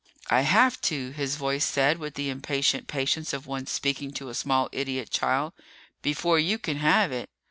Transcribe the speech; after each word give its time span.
"I 0.31 0.41
have 0.41 0.81
to," 0.81 1.11
his 1.11 1.35
voice 1.35 1.63
said 1.63 1.99
with 1.99 2.15
the 2.15 2.31
impatient 2.31 2.87
patience 2.87 3.33
of 3.33 3.45
one 3.45 3.67
speaking 3.67 4.11
to 4.13 4.29
a 4.29 4.33
small 4.33 4.67
idiot 4.71 5.11
child, 5.11 5.53
"before 6.01 6.39
you 6.39 6.57
can 6.57 6.77
have 6.77 7.11
it. 7.11 7.29